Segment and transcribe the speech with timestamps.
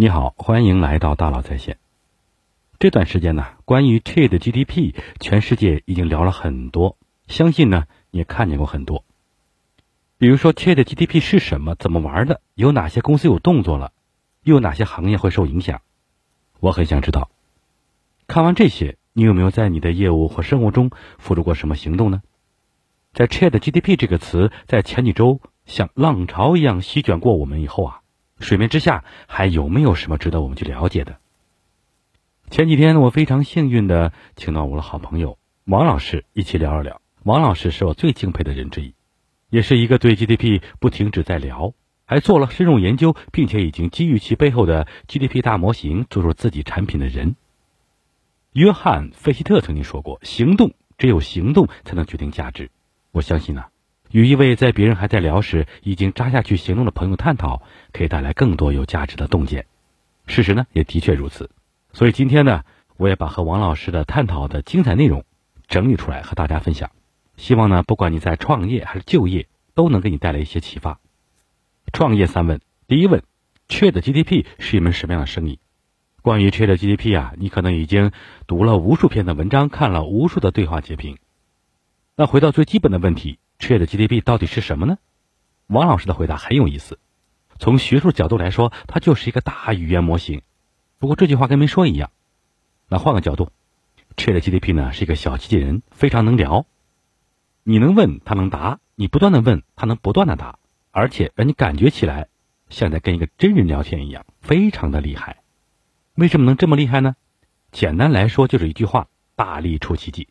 [0.00, 1.76] 你好，欢迎来到大佬在线。
[2.78, 9.04] 这段时间呢，关于 Chat GDP，全世界已经聊了很多，相信呢你也看见过很多。
[10.16, 13.92] 比如说 Chat GDP 是什么，怎么玩的，有哪些公司有动作了，
[14.42, 15.82] 又有哪些行业会受影响？
[16.60, 17.30] 我很想知道。
[18.26, 22.22] 看完这些，你有没有在你的业务或生活中付出过什么行动呢？
[23.12, 27.99] 在 Chat GDP 这个词在前几周像浪潮一样席卷过我们以后啊。
[28.40, 31.18] 水面之下还有没有什么值得我们去了解的？
[32.50, 37.00] 前几天我非常幸运的请到我的好朋友王老师一起聊一聊。
[37.22, 38.94] 王老师是我最敬佩的人之一，
[39.50, 41.74] 也是一个对 GDP 不停止在聊，
[42.06, 47.36] 还做了深入研究，并且已经基于其背后的 GDP 大模型做出自己产品的人。
[48.52, 52.70] 约翰·费希特曾经说过：“行动，只有行动才能决定价值。”
[53.12, 53.66] 我相信呢。
[54.10, 59.66] 与一位在别人还在聊时已经扎下去行动的朋友探讨，可以带来更多有价值的洞见。
[60.26, 61.50] 事实呢，也的确如此。
[61.92, 62.64] 所以今天呢，
[62.96, 65.24] 我也把和王老师的探讨的精彩内容
[65.68, 66.90] 整理出来和大家分享。
[67.36, 70.98] 希望呢，不管你在创业还是就业，都能给你带来一些启发。
[71.92, 73.22] 创业三问：第一问
[73.68, 75.60] 缺的 GDP 是一门什么样的生意？
[76.20, 78.10] 关于缺的 GDP 啊，你可能已经
[78.48, 81.16] 读了无数篇的文章，看了无数的对话截屏。
[82.16, 83.38] 那回到最基本的问题。
[83.60, 84.98] Chat GDP 到底是什么呢？
[85.66, 86.98] 王老师的回答很有意思。
[87.58, 90.40] 从学术角度来说，它就是一个大语言模型。
[90.98, 92.10] 不过这句话跟没说一样。
[92.88, 93.52] 那换个角度
[94.16, 96.66] ，Chat GDP 呢是一个小机器人，非常能聊。
[97.62, 100.58] 你能问，它能答；你不断的问，它能不断的答，
[100.90, 102.28] 而且让你感觉起来
[102.70, 105.42] 像在跟一个真人聊天一样，非常的厉害。
[106.14, 107.14] 为什么能这么厉害呢？
[107.70, 110.28] 简单来说就是一句话：大力出奇迹。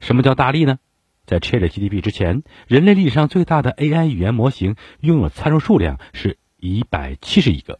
[0.00, 0.80] 什么叫大力呢？
[1.24, 7.78] 在 Chat GDP 之前，人类历史上最大的 AI 语言模型拥有参数数量是一百七十亿个。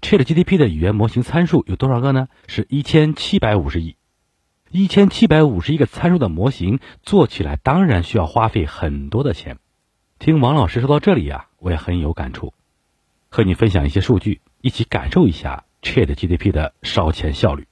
[0.00, 2.28] Chat GDP 的语言模型参数有多少个呢？
[2.46, 3.96] 是一千七百五十亿。
[4.70, 9.58] 一千七百五十亿个参数的模型做起来当然需要花费很多的钱。
[10.18, 12.54] 听王老师说到这里啊，我也很有感触，
[13.28, 17.66] 和你分享一些数据，一起感受一下 Chat GDP 的烧钱效率。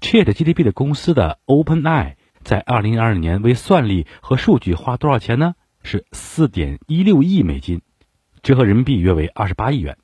[0.00, 2.16] Chat GDP 的公司的 OpenAI。
[2.50, 5.54] 在二零二二年为算力和数据花多少钱呢？
[5.84, 7.80] 是四点一六亿美金，
[8.42, 9.98] 折合人民币约为二十八亿元。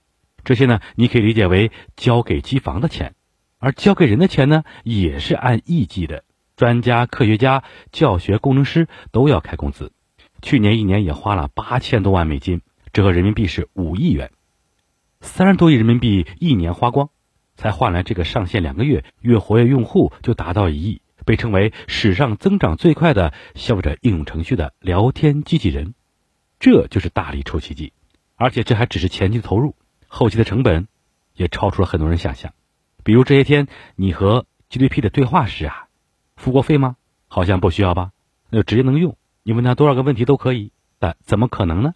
[0.45, 3.17] 这些呢，你可以理解为交给机房的钱，
[3.59, 6.23] 而交给人的钱呢，也是按亿计的。
[6.55, 9.91] 专家、科学家、教学工程师都要开工资。
[10.41, 12.61] 去年一年也花了八千多万美金，
[12.93, 14.31] 折合人民币是五亿元，
[15.21, 17.11] 三十多亿人民币一年花光，
[17.57, 21.03] 才换来这个上线两个月，月活跃用户就达到一亿。
[21.27, 25.93] 被称为史上增长最快的消费者应用程序的聊天机器人，
[26.59, 27.93] 这就是大力出奇迹，
[28.37, 29.75] 而且这还只是前期的投入，
[30.07, 30.87] 后期的成本
[31.35, 32.55] 也超出了很多人想象。
[33.03, 33.67] 比如这些天
[33.97, 35.89] 你和 GDP 的对话时啊，
[36.37, 36.97] 付过费吗？
[37.29, 38.13] 好像不需要吧？
[38.49, 40.71] 那就直接能用，你问他多少个问题都可以。
[40.99, 41.93] 但怎么可能呢？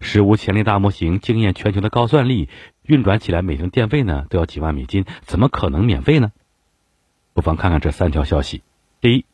[0.00, 2.50] 史无前例大模型，惊艳全球的高算力，
[2.82, 6.32] 运转起来每天电费呢都要几万美金，怎么可能免费呢？
[7.36, 8.62] 不妨看看这三条消息。
[8.98, 9.26] 第一，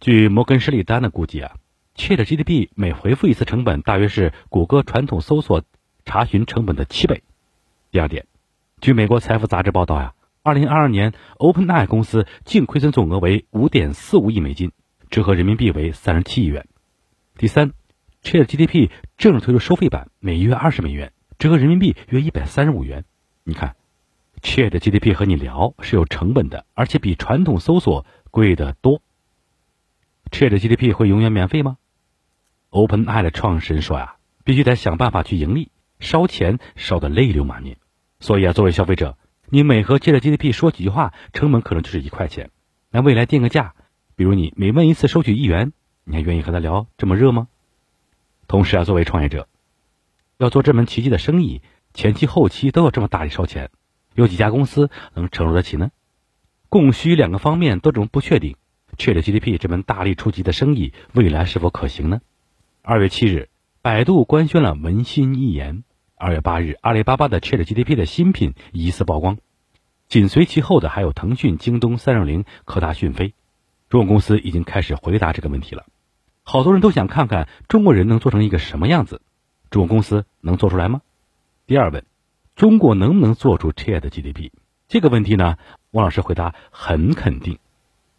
[0.00, 1.52] 据摩根士丹利的估计啊
[1.94, 5.62] ，Chat GDP 每回复一次成本大约是谷歌传统搜索
[6.06, 7.22] 查询成本的七倍。
[7.90, 8.26] 第二点，
[8.80, 14.72] 据美国财富杂志报道呀，二零二二年 OpenAI 公司净亏损总额为五点四五亿美金，
[15.10, 16.68] 折合人民币为三十七亿元。
[17.36, 17.72] 第三
[18.22, 18.88] ，Chat GDP
[19.18, 23.04] 正式推出收费版，每月二十美元，折合人民币约一百三十五元。
[23.44, 23.76] 你看。
[24.42, 29.02] Chat GDP 和你聊是有成本的，而且比传统搜索贵得多。
[30.30, 31.76] Chat GDP 会永远免费吗
[32.70, 37.76] ？OpenAI 的创始人说呀，必须得想办法去盈利，烧钱烧得泪流满面。
[38.18, 39.18] 所以啊，作为消费者，
[39.48, 42.50] 你每和 Chat GDP 说几句话，成本可能就是一块钱。
[42.90, 43.74] 那未来定个价，
[44.16, 45.72] 比如你每问一次收取一元，
[46.04, 47.48] 你还愿意和他聊这么热吗？
[48.46, 49.48] 同时啊，作为创业者，
[50.38, 51.60] 要做这门奇迹的生意，
[51.92, 53.70] 前期后期都要这么大力烧钱。
[54.14, 55.90] 有几家公司能承受得起呢？
[56.68, 58.56] 供需两个方面都这么不确定
[58.96, 62.20] ，Chat GDP 这门大力出奇的生意未来是否可行呢？
[62.82, 63.48] 二月七日，
[63.82, 65.84] 百度官宣了文心一言。
[66.14, 69.38] 二月八日，阿里巴巴的 Chat GDP 的新品疑似曝光，
[70.06, 73.34] 紧随其后的还有腾讯、京东、三六零、科大讯飞。
[73.88, 75.86] 中国公司已经开始回答这个问题了。
[76.42, 79.22] 好多人都想看看中国人能做成一个什么样子，
[79.70, 81.00] 中国公司能做出来吗？
[81.66, 82.04] 第二问。
[82.56, 84.50] 中国能不能做出 Chat GDP
[84.88, 85.56] 这个问题呢？
[85.92, 87.58] 王老师回答很肯定。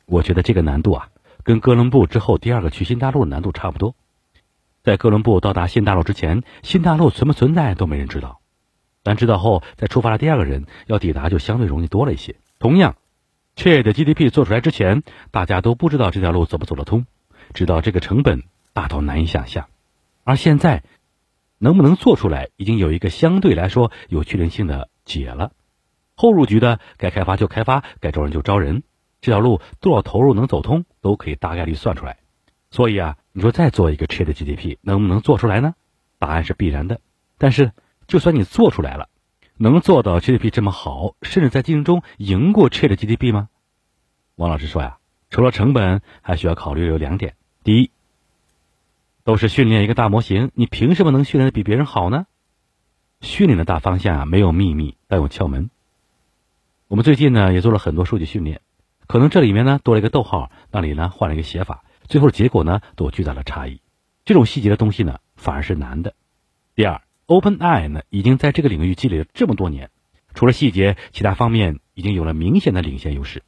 [0.06, 1.10] 我觉得这个难度啊，
[1.44, 3.96] 跟哥伦布之后第二个去新大陆的难度差不多。
[4.84, 8.40] 在哥伦布到达新大陆之前，新大陆存不存在都没人知道。
[9.04, 12.36] 但知道后再出发的第二个人要抵达就相对容易多了一些。
[12.60, 12.96] 同样
[13.56, 17.06] ，Chat GDP 做出来之前，大家都不知道这条路走不走得通，
[17.54, 18.44] 知道这个成本
[18.74, 19.68] 大到难以想象。
[20.24, 20.84] 而现在，
[21.64, 25.52] 能不能做出来，已经有一个相对来说有确定性的解了。
[26.16, 28.82] 后入局的该开发就开发，该招人就招人，
[29.22, 32.18] 这条路多少投入能走通，都可以大概率算出来。
[32.72, 35.76] 所以啊，你说再做一个 Chat GDP，能不能做出来呢？
[36.18, 37.00] 答案是必然的。
[37.38, 37.74] 但是，
[38.08, 39.10] 就算你做出来了，
[39.58, 43.50] 能做到 GDP 这么好，甚至在竞争中赢过 Chat GDP 吗？
[44.36, 44.98] 王老师说呀，
[45.30, 47.36] 除了成本，还需要考虑有两点。
[47.64, 47.92] 第一，
[49.24, 52.26] 都是训练一个大模型，你凭什么能训练的比别人好呢？
[53.22, 55.70] 训练的大方向啊，没有秘密，但有窍门。
[56.88, 58.62] 我们最近呢，也做了很多数据训练，
[59.08, 63.80] 可能这里面呢多了一个逗号，那里呢换了一个写法，最后结果呢都有巨大的差异。
[64.26, 66.16] 这种细节的东西呢，反而是难的。
[66.74, 69.92] 第二，OpenAI 呢已经在这个领域积累了这么多年，
[70.34, 73.44] 除了细节，其他方面已经有了明显的领先优势，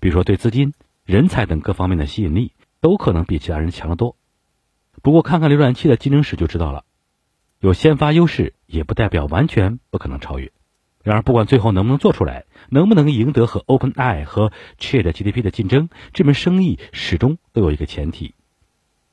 [0.00, 0.74] 比如说对资金、
[1.04, 4.16] 人才等各方面的吸引力，都可能比其他人强得多。
[5.04, 6.86] 不过，看看浏览器的竞争史就知道了，
[7.60, 10.50] 有先发优势也不代表完全不可能超越。
[11.02, 18.34] 然而，不管最后能不能做出来，能不能赢得和 OpenAI 和 ChatGPT 的竞争，这门生意始终都有一个前提，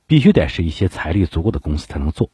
[0.08, 2.30] 必须得是一些财力足够的公司才能做，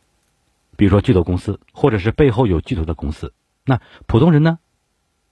[0.75, 3.33] 比如说巨头公司，或者是背后有巨头的公司。
[3.65, 4.59] 那普通人呢？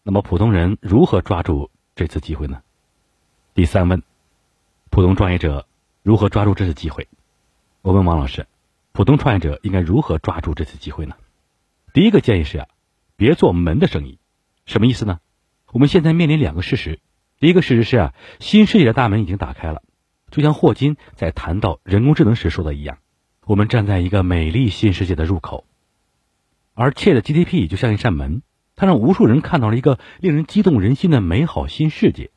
[0.02, 2.64] 那么普通人如何抓住这次机会呢？
[3.54, 4.02] 第三问：
[4.90, 5.68] 普通创业者
[6.02, 7.08] 如何抓住这次机会？
[7.86, 8.48] 我问王老师，
[8.94, 11.18] 普通创业者应该如何抓住这次机会呢？
[11.94, 12.68] 第一个建议是啊，
[13.16, 14.18] 别做门的生意，
[14.66, 15.20] 什么意思呢？
[15.72, 17.00] 我们现在面临两个事实，
[17.38, 19.84] 第一个事实是啊，新世界的大门已经打开了，
[20.32, 22.98] 就像霍金在谈到人工智能时说的一样，
[23.46, 25.68] 我们站在一个美丽新世界的入口，
[26.74, 28.42] 而 Chat GDP 就像一扇门，
[28.76, 32.32] 它让无数人看到了一个令人激动人心的美好新世界。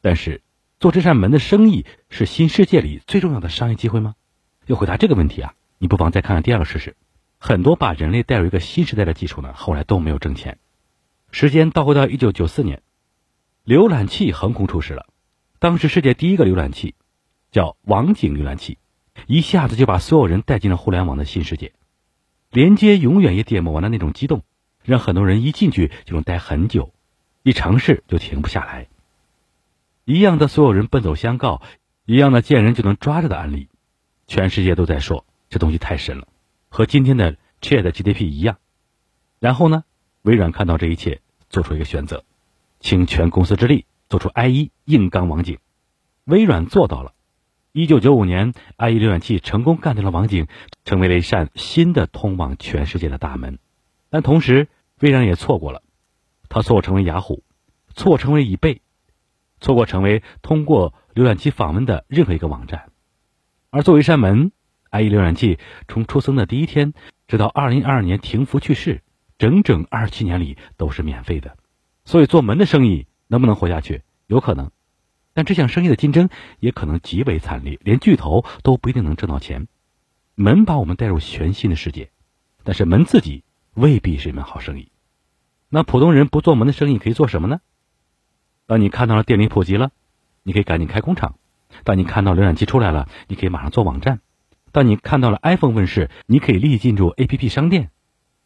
[0.00, 0.42] 但是，
[0.78, 4.14] 做这扇门的生意是新世界里最重要的商业机会吗？
[4.66, 6.96] 要回答这个问题啊，你不妨再看看第二个事实：
[7.38, 10.58] 很多把人类带入一个新时代的技术呢，后来都没有挣钱。
[11.30, 12.82] 时间倒回到一九九四年，
[13.66, 15.06] 浏览器横空出世了。
[15.58, 16.94] 当时世界第一个浏览器
[17.50, 18.78] 叫网景浏览器，
[19.26, 21.72] 一下子就把所有人带进了互联网的新世界。
[22.50, 24.42] 连接永远也点不完的那种激动，
[24.82, 26.94] 让很多人一进去就能待很久，
[27.42, 28.86] 一尝试就停不下来。
[30.04, 31.62] 一样的，所有人奔走相告，
[32.06, 33.68] 一样的见人就能抓着的案例。
[34.26, 36.28] 全世界都在说这东西太神了，
[36.68, 38.58] 和今天的 Chat GDP 一样。
[39.38, 39.84] 然后呢，
[40.22, 42.24] 微软看到这一切，做出一个选择，
[42.80, 45.58] 倾全公司之力做出 IE 硬刚网景。
[46.24, 47.12] 微软做到了。
[47.72, 50.46] 一九九五年，IE 浏览器成功干掉了网景，
[50.84, 53.58] 成为了一扇新的通往全世界的大门。
[54.10, 54.68] 但同时，
[55.00, 55.82] 微软也错过了，
[56.48, 57.42] 它错成为雅虎，
[57.92, 58.80] 错成为易贝，
[59.60, 62.92] 错过成为通过浏览器访问的任何一个网站。
[63.74, 64.52] 而作为一扇门
[64.92, 66.94] ，IE 浏览器从出生的第一天，
[67.26, 69.02] 直到二零二二年停服去世，
[69.36, 71.56] 整整二十七年里都是免费的。
[72.04, 74.70] 所以做门的生意能不能活下去，有可能，
[75.32, 76.28] 但这项生意的竞争
[76.60, 79.66] 也可能极为惨烈，连巨头都不一定能挣到钱。
[80.36, 82.10] 门把我们带入全新的世界，
[82.62, 83.42] 但是门自己
[83.74, 84.92] 未必是一门好生意。
[85.68, 87.60] 那普通人不做门的生意可以做什么呢？
[88.66, 89.90] 当你看到了电力普及了，
[90.44, 91.34] 你可以赶紧开工厂。
[91.82, 94.18] 当你看到浏览器出来了，你可以马上做网站；
[94.70, 97.90] 当你看到了 iPhone 问世，你可以立即进入 APP 商店。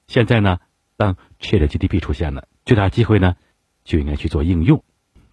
[0.06, 0.58] 现在呢，
[0.96, 3.36] 当 ChatGPT 出现了，最大的机会呢，
[3.84, 4.82] 就应该去做应用。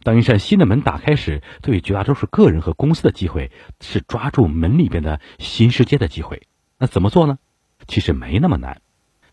[0.03, 6.43] 当一扇新的门打开时，对于绝大多数个人和公司的机会是抓住门里边的新世界的机会。
[6.77, 7.39] 那怎么做呢？
[7.87, 8.81] 其实没那么难。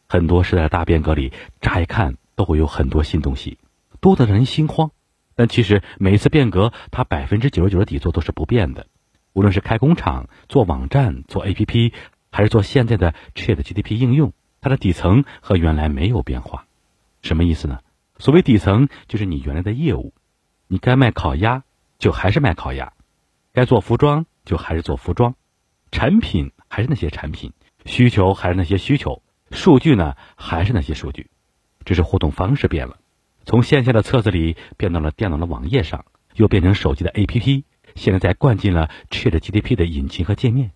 [0.08, 3.58] 很多时代的大变革里，乍一看都会有很多新东西，
[4.00, 4.90] 多得让人心慌。
[5.34, 8.86] 但其实每一次变革，它百分之九十九的底座都是不变的。
[9.32, 11.92] 无论是开工厂、做网站、做 APP，
[12.30, 16.66] 还是做现在的 Chat GDP 应用，它的底层和原来没有变化。
[17.22, 17.78] 什么意思呢？
[18.18, 20.12] 所谓底层，就是你原来的业务，
[20.68, 21.64] 你该卖烤鸭
[21.98, 22.92] 就还是卖烤鸭，
[23.52, 25.34] 该做服装就还是做服装，
[25.90, 27.52] 产品还是那些产品，
[27.84, 31.30] 需求还是那些需求，数据呢还是那些数据，
[31.84, 32.98] 只是互动方式变了。
[33.44, 40.72] 从线下的册子里变到了电脑的网页上，又变成手机的 APP，现在再灌进了 Chat GDP 的引擎和界面。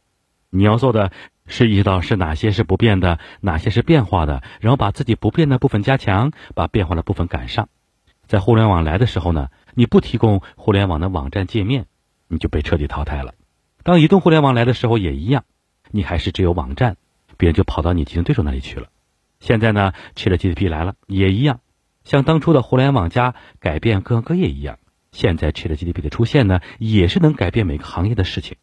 [0.51, 1.11] 你要做的
[1.47, 7.69] 是意识到是哪些是不变的，哪些是变化的，然后把自己不变的部分加强，把变化的部分赶上。
[8.27, 11.87] 在互联网来的时候呢，你不提供互联网的网站界面，
[12.29, 13.35] 你就被彻底淘汰了。
[13.83, 15.45] 当移动互联网来的时候也一样，
[15.91, 16.97] 你还是只有网站，
[17.37, 18.89] 别人就跑到你竞争对手那里去了。
[19.39, 21.61] 现在呢，ChatGPT 来了也一样，
[22.07, 24.79] 像当初的互联网加改变各行各业一样，
[25.11, 28.57] 现在 ChatGPT 的出现呢，也是能改变每个行业的事情。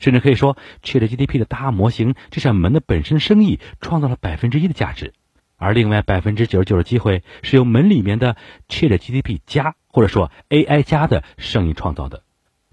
[0.00, 5.12] 甚至可以说，ChatGPT 的大模型这扇门的本身生意创造了百分之一的价值，
[5.56, 8.36] 而另外百分之九十九的机会是由门里面的
[8.68, 12.24] ChatGPT 加或者说 AI 加的生意创造的，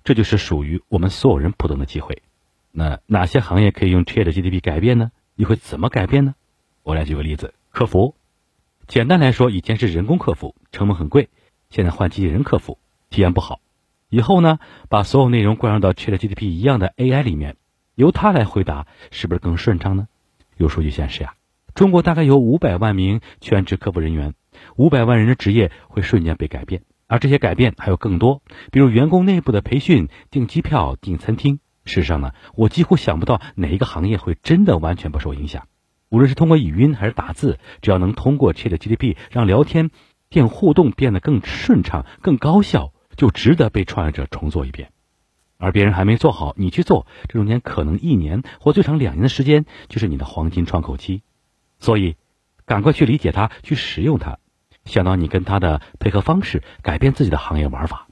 [0.04, 2.24] 这就是属于我们所有人普通的机会。
[2.72, 5.12] 那哪些行业可以用 ChatGPT 改变呢？
[5.36, 6.34] 你会怎么改变呢？
[6.82, 8.16] 我来举个例子，客服。
[8.90, 11.30] 简单来说，以前是人工客服，成本很贵，
[11.70, 12.80] 现在换机器人客服，
[13.12, 13.60] 体验不好。
[14.10, 14.58] 以后呢，
[14.90, 17.56] 把所有内容灌入到 ChatGPT 一样的 AI 里面，
[17.94, 20.08] 由它来回答，是不是更顺畅呢？
[20.58, 21.36] 有数据显示呀，
[21.76, 24.34] 中国大概有五百万名全职客服人员，
[24.76, 28.42] 五百万人的职业会瞬间被改变，而这些改变还有更多，
[28.72, 31.60] 比如员工内部的培训、订机票、订餐厅。
[31.86, 35.68] 事实上呢，我几乎想不到哪一个行业会真的完全不受影响。
[36.10, 39.90] 无论是通过语音还是打字，只要能通过 ChatGPT 让聊天、
[40.28, 42.92] 变互动变得更顺畅、更高效。
[43.18, 44.94] 就值得被创业者重做一遍，
[45.58, 51.22] 而别人还没做好，你去做，这中间可能一年或最长两年的时间就是你的黄金窗口期，
[51.80, 52.16] 所以
[52.66, 54.38] 赶快去理解它，去使用它，
[54.86, 58.08] 想到你跟它的配合方式，改变自己的行业玩法。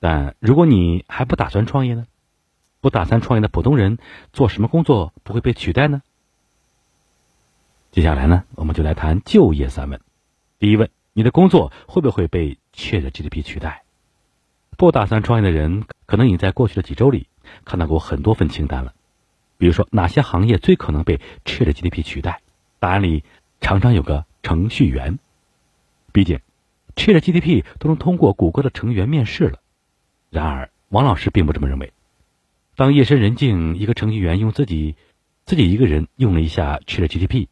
[0.00, 2.08] 但如果你还不打算创业呢？
[2.80, 3.98] 不打算创业的普通人
[4.32, 6.02] 做什么工作不会被取代呢？
[7.92, 10.00] 接下来呢，我们就来谈就业三问。
[10.58, 10.90] 第一问。
[11.14, 13.82] 你的工作会不会被 ChatGPT 取代？
[14.78, 17.26] 不打算创业的人，可能已在过去的几周里
[17.66, 18.94] 看到过很多份清单了。
[19.58, 22.40] 比如说，哪些行业最可能被 ChatGPT 取代？
[22.78, 23.24] 答案里
[23.60, 25.18] 常常有个程序员。
[26.12, 26.40] 毕竟
[26.96, 29.58] ，ChatGPT 都能通过谷歌的程序员面试了。
[30.30, 31.92] 然而，王老师并不这么认为。
[32.74, 34.96] 当夜深人静，一个程序员用自己
[35.44, 37.48] 自己一个人用了一下 ChatGPT，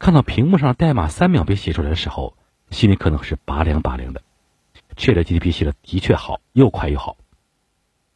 [0.00, 2.34] 看到屏幕上代码三秒被写出来的时候，
[2.70, 4.22] 心里可能是拔凉拔凉的
[4.96, 7.18] ，ChatGPT 写的的确好，又快又好。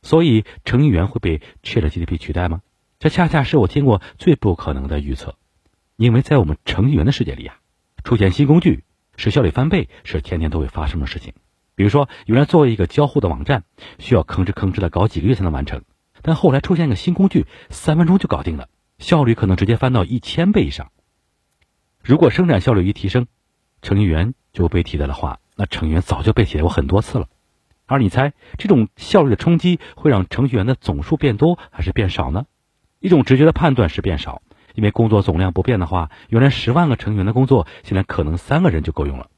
[0.00, 2.62] 所以程序员会被 ChatGPT 取代吗？
[2.98, 5.36] 这恰恰是我听过最不可能的预测，
[5.96, 7.58] 因为在我们程序员的世界里啊，
[8.02, 8.82] 出现新工具
[9.18, 11.34] 使效率翻倍是天天都会发生的事情。
[11.74, 13.62] 比如说，原来做一个交互的网站
[13.98, 15.82] 需要吭哧吭哧的搞几个月才能完成，
[16.22, 20.90] 但后来出现一个新工具，三分钟就搞定了，效率可能直接翻到一千倍以上。
[22.04, 23.26] 如果生产效率一提升，
[23.80, 27.28] 程序员就被替代的话，那程序员早就被替代过很多次了。
[27.87, 32.44] 而你猜，这种效率的冲击会让程序员的总数变多还是变少呢？
[33.00, 34.42] 一种直觉的判断是变少，
[34.75, 39.30] 因为工作总量不变的话，原来十万个程序员的工作，现在可能三个人就够用了。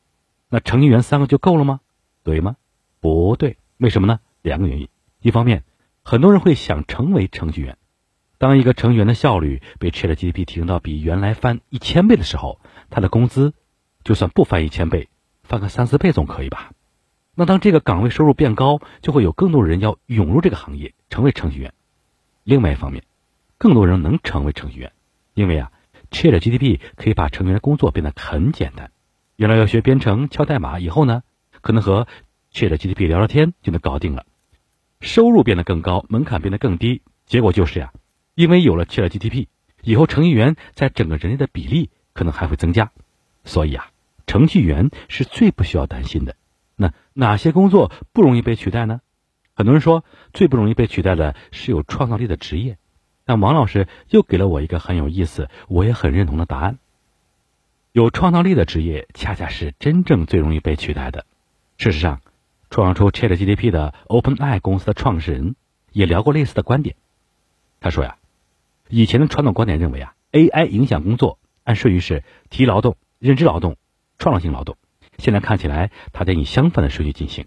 [0.49, 1.79] 那程序员三个就够了吗？
[2.25, 2.57] 对吗？
[2.99, 3.59] 不对。
[3.77, 4.19] 为什么呢？
[4.43, 4.89] 两个原因。
[5.21, 5.63] 一方面，
[6.03, 7.79] 很多人会想成为程序员。
[8.39, 13.55] 当一个成员的效率被 ChatGPT 提升到比原来翻一千倍的时候，他的工资。
[14.05, 15.09] 就算不翻一千倍，
[15.43, 16.71] 翻个三四倍总可以吧？
[17.35, 21.73] 那当这个岗位收入变高，就会有更多人要涌入这个行业，成为程序员。
[22.45, 23.03] 另外一方面，
[23.59, 24.93] 更多人能成为程序员，
[25.35, 25.73] 因为啊
[26.13, 28.93] ，ChatGPT 可以把程序员的工作变得很简单。
[29.35, 31.25] 原来要学编程、敲代码，以后呢，
[31.61, 32.07] 可能和
[32.53, 34.25] ChatGPT 聊聊天就能搞定了。
[35.01, 37.93] 收入变得更高，门槛变得更低，结果就是呀，
[38.37, 39.49] 因为有了 ChatGPT，
[39.83, 42.93] 以后程序员在整个人类的比例可能还会增加。
[43.43, 43.91] 所以啊。
[44.29, 46.35] 程序员是最不需要担心的。
[46.75, 49.01] 那哪些工作不容易被取代呢？
[49.55, 52.77] 很多人说最不容易被取代的是有创造力的职业。
[53.25, 56.79] 那王老师又给了我一个很有意思，我也很认同的答案：
[57.93, 61.25] 有创造力的职业恰恰是真正最容易被取代的。
[61.79, 62.21] 事实上，
[62.69, 65.55] 创造出 ChatGPT 的 OpenAI 公司的创始人
[65.93, 66.97] 也聊过类似的观点。
[67.79, 68.17] 他说呀，
[68.89, 73.77] 以前的传统观点认为啊，AI 影响工作，按顺序是体力劳动、认知劳动。
[74.19, 74.79] 创造性劳动，
[75.19, 77.45] 现在看起来它在以相反的顺序进行，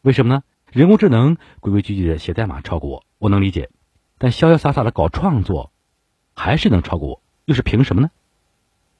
[0.00, 0.42] 为什么呢？
[0.72, 3.68] 人工智能规规矩矩的写代码超过我，我能理解，
[4.16, 5.70] 但潇潇洒洒的搞创作，
[6.32, 8.10] 还是能超过我，又是凭什么呢？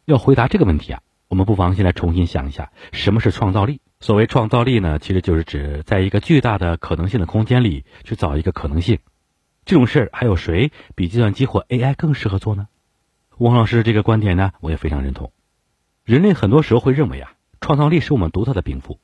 [0.05, 3.81] 要回答这个问题啊，我们不妨先来重新想一下，什么是创造力？
[4.01, 8.99] 所谓创造力呢，其实就是指在一个巨大的可能性的空间里去找一个可能性。
[9.69, 12.69] 这种事儿还有谁比计算机或 AI 更适合做呢？
[13.37, 15.31] 王老师这个观点呢，我也非常认同。
[16.07, 18.99] 人类很多时候会认为啊，创造力是我们独特的禀赋，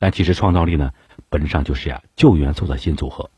[0.00, 0.90] 但其实创造力呢，
[1.28, 3.30] 本质上就是呀旧元素的新组合。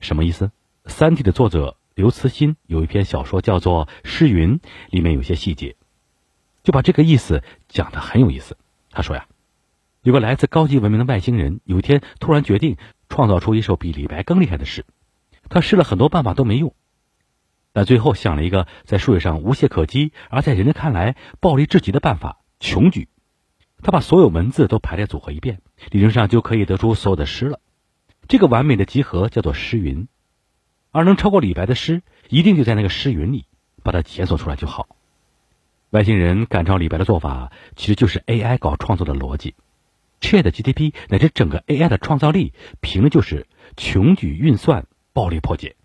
[0.00, 0.46] 什么意思？
[0.86, 4.58] 《三体》的作者刘慈欣有一篇小说叫做《诗云》，
[4.88, 5.76] 里面有些细节，
[6.62, 8.56] 就把这个意思讲得很有意思。
[8.90, 9.26] 他说呀，
[10.00, 12.78] 有个来自高级文明的外星人，有一天突然决定
[13.10, 14.86] 创造出一首比李白更厉害的诗，
[15.48, 16.74] 他试了很多办法都没用，
[17.72, 23.08] 但最后想了一个在数学上无懈可击，而在人类看来暴力至极的办法——穷举。
[23.82, 27.58] 他把所有文字都排列组合一遍，理论上就可以得出所有的诗了。
[28.28, 30.06] 这个完美的集合叫做诗云，
[30.92, 33.46] 而能超过李白的诗，一定就在那个诗云里，
[33.82, 34.86] 把它检索出来就好。
[35.90, 39.56] 外星人赶超李白的做法，其实就是 AI 搞创作的逻辑。
[40.20, 45.76] Chat GTP 乃至整个 AI 的创造力，凭的就是穷举运算、暴力破解。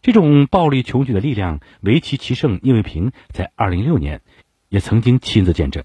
[0.00, 4.22] 这种暴力穷举的力量，围棋棋圣聂卫平在2016年
[4.68, 5.84] 也曾经亲自见证。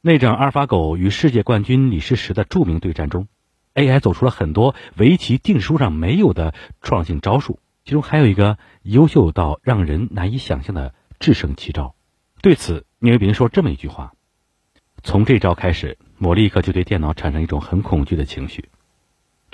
[0.00, 3.26] 那场阿尔法狗与世界冠军李世石的著名对战中
[3.74, 11.94] ，AI 走出了很多围棋定书上没有的创新招数，其中还有一个优秀到让人难以想象的制胜奇招。
[12.42, 14.12] 对此，聂卫平说这么一句话
[15.02, 18.68] ：“从这招开始，我立刻就对电脑产生一种很恐惧的情绪。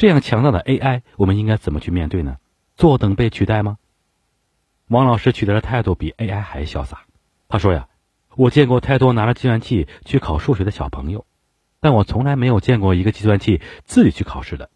[0.00, 2.38] 这样强大的 AI，我们应该怎么去面对呢？
[2.75, 3.76] 坐等被取代吗？”
[4.88, 7.02] 王老师取得的态度比 AI 还潇洒。
[7.49, 7.87] 他说呀。
[8.37, 11.26] 我见过太多拿着计算器去考数学的小朋友，
[11.80, 14.71] 但我从来没有见过一个计算器自己去考试的。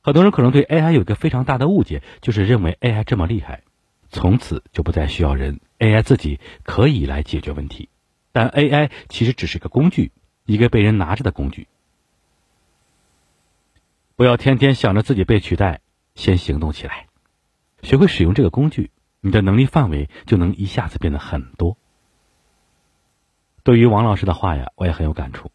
[0.00, 3.64] 很多人可能对 AI 有一个非常大的误解，就是认为 AI 这么厉害，
[4.08, 7.90] 从此就不再需要人，AI 自己可以来解决问题。
[8.32, 10.12] 但 AI 其实只是个工具，
[10.46, 11.66] 一个被人拿着的工具。
[14.16, 15.80] 不要天天想着自己被取代，
[16.14, 17.08] 先行动起来，
[17.82, 21.76] 学会使用这个工具，你的能力范围就能一下子变得很多。
[23.64, 25.50] 对于王老师的话呀，我也很有感触。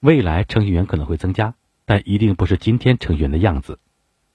[0.00, 1.54] 未来程序员可能会增加，
[1.86, 3.78] 但一定不是今天程序员的样子。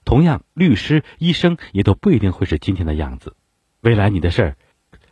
[0.06, 3.36] 同样，律师、医生也都不一定会是今天的样子。
[3.82, 4.58] 未来你的事儿，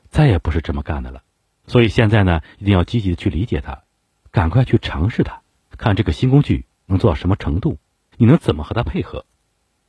[0.10, 1.22] 再也不是这么干的了。
[1.68, 3.84] 所以现在呢，一定要积极的去理解它，
[4.32, 5.44] 赶快去尝试它，
[5.78, 7.78] 看这个新工具能做到什么程度，
[8.18, 9.26] 你能怎么和他配合。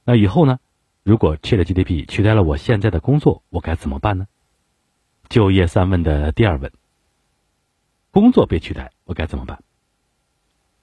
[0.05, 0.61] 那以后呢？
[1.03, 4.27] 如果 ChatGPT 取代了我现在的工作，我该怎么办呢？
[5.29, 6.71] 就业三问的第二问。
[8.11, 9.63] 工作被取代，我该怎么办？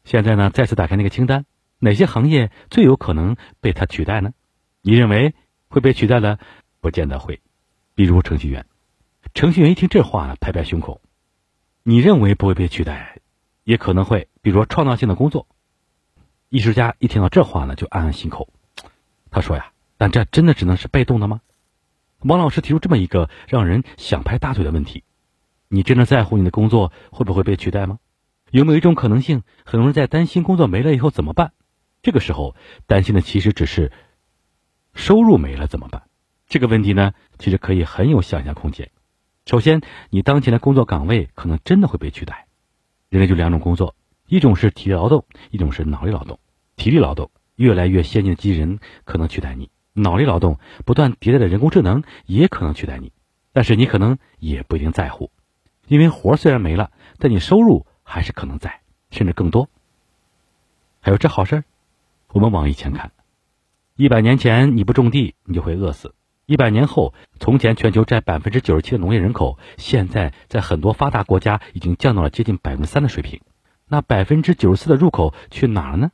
[0.04, 0.50] 现在呢？
[0.50, 1.46] 再次打开那个清单，
[1.78, 4.34] 哪些行业最有可能被它取代呢？
[4.82, 5.36] 你认为
[5.68, 6.40] 会被取代了？
[6.82, 7.42] 不见得会。
[7.94, 8.66] 比如程序员，
[9.34, 11.02] 程序员一听这话，拍拍胸口。
[11.84, 13.22] 你认为不会被取代，
[13.64, 14.30] 也可能会。
[14.42, 15.48] 比如创造性的工作，
[16.56, 18.48] 艺术家一听到这话呢，就暗暗心口。
[19.30, 21.42] 他说呀，但这真的只能是被动的吗？
[22.20, 25.04] 王老师提出这么一个让人想拍大腿的问题。
[25.68, 28.00] 你真的在乎你的工作会不会被取代吗？
[28.52, 31.52] 有没有一种可能性，很多人在担心工作没了以后怎么办？
[32.02, 32.56] 这个时候
[32.88, 33.92] 担心的其实只是
[34.94, 36.04] 收入没了怎么办？
[36.48, 38.92] 这个问题呢，其实可以很有想象空间。
[39.46, 42.48] 首先，你当前的工作岗位可能真的会被取代。
[43.10, 43.94] 人类就两种工作，
[44.26, 46.40] 一种是体力劳动，一种是脑力劳动。
[46.76, 53.12] 体力劳动，越来越先进的机器人可能取代你；脑力劳动，不断迭代的人工智能也可能取代你。
[53.54, 55.32] 但是你可能也不一定在乎。
[55.88, 59.70] 因为活虽然没了，但你收入还是可能在，甚至更多。
[61.00, 61.64] 还有这好事儿，
[62.30, 63.12] 我们往以前看，
[63.96, 66.10] 一百年前你不种地，你就会饿死；
[66.48, 73.40] 一百年后，从前全球占百分之九十七的农业人口，现在在很多发达国家已经降到了接近百分之三的水平。
[73.88, 76.12] 那百分之九十四的入口去哪了呢？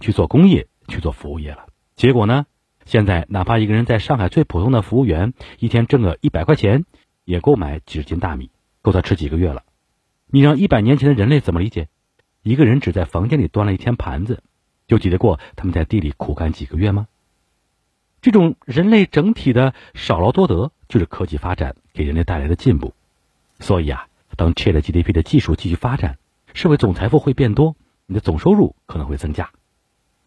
[0.00, 1.66] 去做工业，去做服务业了。
[1.96, 2.46] 结果呢？
[2.84, 6.86] 现在哪怕一个人在上海最普通的服务员，一天挣个一百块钱，
[7.24, 8.50] 也够买几十斤大米。
[8.80, 9.64] 够他吃几个月了，
[10.28, 11.88] 你让一百年前的人类怎么理解？
[12.42, 14.42] 一个人只在房间里端了一天盘子，
[14.86, 17.08] 就抵得过他们在地里苦干几个月吗？
[18.22, 22.94] 这种人类整体的少劳多得，就是科技发展给人类带来的进步。
[23.60, 24.06] 所以啊，
[24.36, 26.16] 当 Chat GDP 的技术继续发展，
[26.54, 29.50] 社会总财富会变多，你的总收入可能会增加。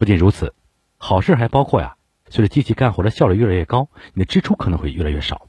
[0.02, 0.52] 不仅如此，
[0.98, 1.94] 好事还包括呀，
[2.28, 5.46] 随着机器干活的效率越来越高，你的支出可能会越来越少。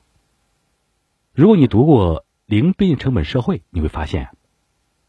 [1.34, 2.24] 如果你读过。
[2.46, 4.30] 零边际成本社会，你会发现，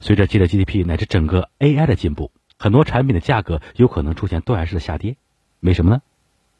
[0.00, 5.16] 随着 G 的 GDP 乃至整个 AI 的进步，很多产品的价格有可能出现断崖式的下跌。
[5.60, 6.00] 为什么呢？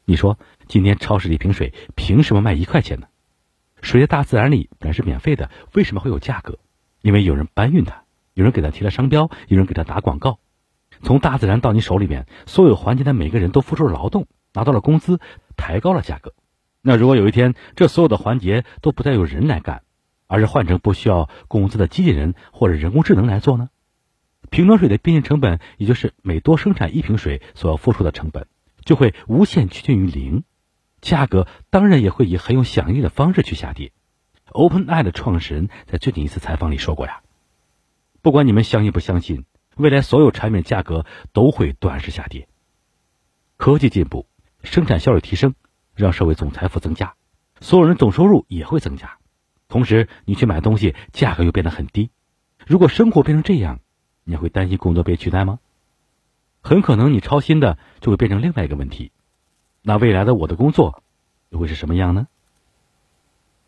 [0.03, 3.07] 你说今天超市里一瓶水凭什么卖一块钱呢？
[3.81, 6.59] 水在大自然里本来是免费的，为什么会有价格？
[7.01, 8.03] 因为有人搬运它，
[8.35, 10.37] 有人给它贴了商标，有人给它打广告。
[11.01, 15.19] 从大自然到你手里面，所有环节的每个人都付出了劳动，拿到了工资，
[15.55, 16.33] 抬高了价格。
[16.81, 19.81] 那如果有一天这所有的环节都不再有人来干？
[20.27, 23.69] 而是换成不需要工资的机器人或者人工智能来做呢？
[24.49, 28.47] 瓶装水的边际成本，也就是每多生产一瓶水所要付出的成本，
[28.83, 30.43] 就会无限趋近于零，
[30.99, 33.91] 价格当然也会以很有响应的方式去下跌。
[34.49, 37.21] OpenAI 的创始人在最近一次采访里说过呀
[38.23, 42.47] ：“不管你们相信不相信，未来所有产品价格都会短时下跌。
[43.57, 44.27] 科技进步，
[44.63, 45.55] 生产效率提升，
[45.93, 47.15] 让社会总财富增加。”
[47.61, 49.17] 所有人总收入也会增加，
[49.69, 52.11] 同时你去买东西价格又变得很低。
[52.67, 53.79] 如果生活变成这样，
[54.25, 55.59] 你会担心工作被取代吗？
[56.61, 59.11] 很可能你操心的就会变成另外一个问题。
[59.81, 61.01] 那未来的我的工作
[61.49, 62.27] 又会是什么样呢？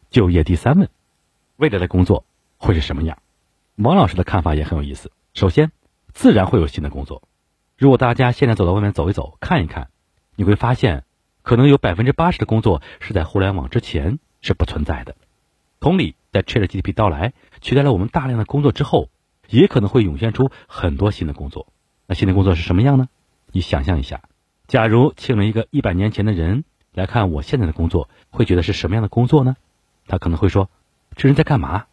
[0.10, 0.90] 就业第三问，
[1.56, 2.26] 未来的工作
[2.58, 3.20] 会是什么样？
[3.76, 5.12] 王老师的看法也很有意思。
[5.34, 5.72] 首先，
[6.18, 7.22] 自然会有新的工作。
[7.78, 9.90] 如果大家现在走到外面走一走，看一看，
[10.36, 11.04] 你会发现，
[11.44, 15.16] 可能有百分之八十的工作是在互联网之前是不存在的。
[15.80, 19.10] 同理，在 ChatGPT 到来取代了我们大量的工作之后，
[19.48, 21.68] 也可能会涌现出很多新的工作。
[22.08, 23.10] 那新的工作是什么样呢？
[23.52, 24.24] 你想象一下，
[24.66, 29.56] 假如请了一个一百年前的人来看我现在的工作，会觉得是什么样的工作呢？
[30.08, 30.72] 他可能会说
[31.16, 31.86] ：“这人在干嘛？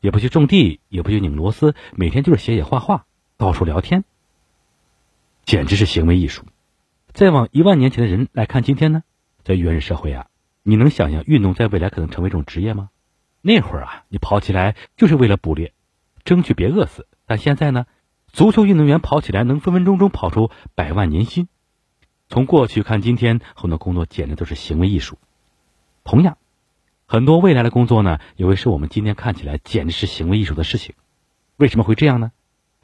[0.00, 3.04] 也不去种地，也不去拧螺丝，每天就是写写画画，
[3.38, 4.04] 到处聊天，
[5.44, 6.44] 简直是行为艺术。”
[7.14, 9.02] 再往一万年前的人来看今天呢，
[9.42, 10.26] 在原始社会啊，
[10.62, 12.90] 你能想象运动在未来可能成为一种职业吗？
[13.40, 15.72] 那会儿啊，你跑起来就是为了捕猎，
[16.24, 17.06] 争取别饿死。
[17.24, 17.86] 但现在呢，
[18.26, 21.48] 足球运动员跑起来能分分钟钟跑出百万年薪。
[22.28, 25.16] 从过去看今天，很多工作简直都是行为艺术。
[26.04, 26.36] 同样。
[27.06, 30.94] 很多未来的工作呢，也会是我们今天看起来简直是行为艺术的事情。
[31.56, 32.32] 为什么会这样呢？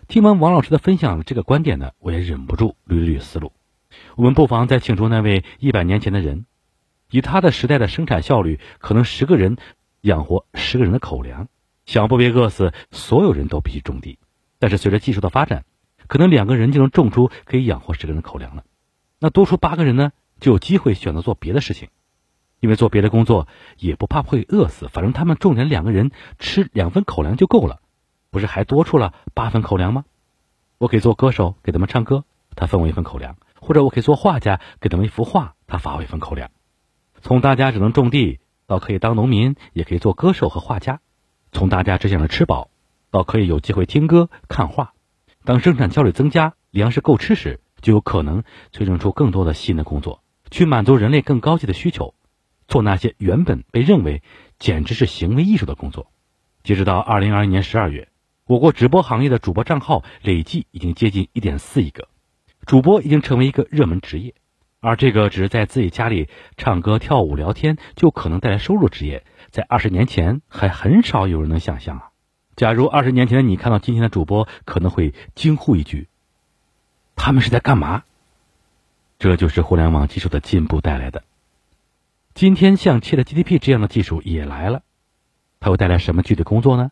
[0.06, 3.52] 听完王老师的分享这个观点呢，我也忍不住捋捋思路。
[4.16, 6.44] 我们不妨再请出那位一百年前的人，
[7.10, 9.56] 以他的时代的生产效率，可能十个人
[10.02, 11.48] 养活十个人的口粮，
[11.86, 14.18] 想不被饿死，所有人都必须种地。
[14.58, 15.64] 但是随着技术的发展，
[16.06, 18.64] 可能两个人就能种出可以养活十个人的口粮了。
[19.18, 21.88] 那多出八个人呢，就有机会选择做别的事情。
[22.60, 23.46] 因为做别的工作
[23.78, 27.80] 也不怕会饿死，反正他们种人两个人吃两份口粮就够了，
[28.34, 30.04] 不是还多出了八份口粮吗？
[30.78, 32.24] 我可以做歌手给他们唱歌，
[32.56, 36.50] 他分我一份口粮；或者我可以做画家给他们一幅画，他发我一份口粮。
[37.22, 40.96] 从大家只能种地到可以当农民，也可以做歌手和画家；
[41.52, 42.70] 从大家只想着吃饱，
[43.12, 44.94] 到可以有机会听歌看画。
[45.44, 48.42] 当生产效率增加，粮食够吃时，就有可能
[48.72, 52.14] 催生出更多的新的工作，去满足人类更高级的需求。
[52.66, 54.24] 做那些原本被认为
[54.58, 56.08] 简直是行为艺术的工作。
[56.64, 58.08] 截止到二零二一年十二月，
[58.46, 62.08] 我国直播行业的主播账号累计已经接近一点四亿个，
[62.66, 64.34] 主播已经成为一个热门职业。
[64.80, 66.28] 而这个只是在自己家里
[66.58, 72.10] 唱歌、跳舞、聊天就可能带来收入职业，在二十年前还很少有人能想象啊！
[72.54, 76.08] 假如二十年前的你看到今天的主播，可能会惊呼一句
[77.16, 78.04] ：“他们是在干嘛？”
[79.18, 81.24] 这就是互联网技术的进步带来的。
[82.34, 84.82] 今天像 ChatGPT 这样的技术也来了，
[85.60, 86.90] 它会带来什么具体工作呢？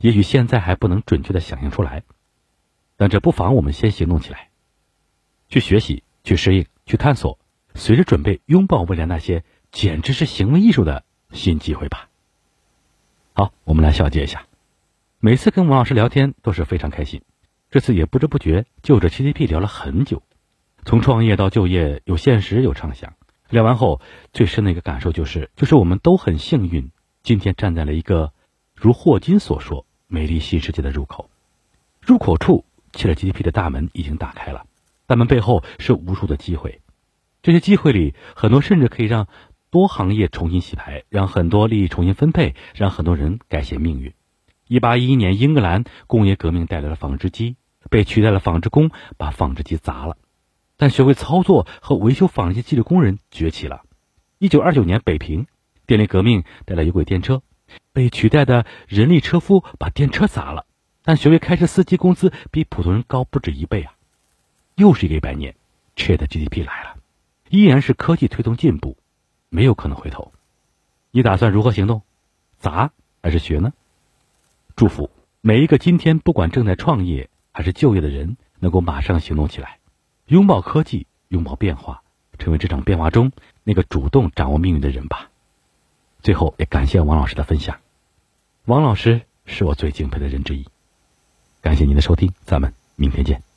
[0.00, 2.04] 也许现在还不能准确的想象出来，
[2.96, 4.48] 但这不妨我们先行动起来，
[5.48, 7.38] 去学习、去适应、去探索，
[7.74, 12.08] 随时准备拥抱未来那些简直是行为艺术的新机会吧。
[13.34, 14.46] 好，我们来小结一下，
[15.18, 17.22] 每次跟王老师聊天都是非常开心，
[17.70, 20.22] 这次也不知不觉就着 GDP 聊了很久，
[20.86, 23.14] 从创业到就业，有现实有畅想。
[23.50, 24.00] 聊完后，
[24.32, 26.90] 最深的一个感受就是，就是我们都很幸运，
[27.22, 28.32] 今天站在了一个
[28.74, 31.30] 如霍金所说“美丽新世界”的入口。
[32.02, 34.66] 入口处，切了 GDP 的大门已经打开了，
[35.06, 36.80] 大门背后是无数的机会。
[37.42, 39.28] 这些机会里，很多甚至可以让
[39.70, 44.12] 多行业重新洗牌，让很多利益重新分配，让很多人改写命运。
[44.66, 47.56] 一八一一年，英格兰工业革命带来了纺织机，
[47.88, 50.16] 被取代了纺织工，把纺织机砸了。
[50.76, 53.82] 但学会操作和维修纺织机的工人崛起了。
[54.38, 55.46] 一九二九年，北平
[55.86, 57.42] 电力革命带来有轨电车，
[57.92, 60.66] 被取代的人力车夫把电车砸了。
[61.02, 63.94] 但学会开车司机工资比普通人高不止一倍啊！
[64.74, 65.54] 又是一个一百年
[65.96, 66.96] ，Chat GDP 来了，
[67.48, 68.98] 依然是科技推动进步，
[69.48, 70.32] 没有可能回头。
[71.10, 72.02] 你打算如何行动？
[72.58, 73.72] 砸还是学呢？
[74.76, 79.78] 祝福每一个今天不管正在创业还是就业的人，能够马上行动起来。
[80.26, 82.02] 拥抱科技，拥抱变化，
[82.38, 83.32] 成为这场变化中
[83.64, 85.29] 那个主动掌握命运的人吧。
[86.22, 87.78] 最后，也感谢王老师的分享。
[88.66, 90.66] 王老师是我最敬佩的人之一。
[91.60, 93.49] 感谢您的收听，咱们明天见。